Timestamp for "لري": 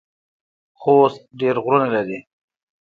1.95-2.19